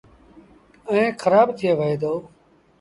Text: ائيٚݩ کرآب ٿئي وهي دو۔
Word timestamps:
ائيٚݩ 0.89 1.15
کرآب 1.21 1.47
ٿئي 1.57 1.69
وهي 1.77 1.95
دو۔ 2.01 2.13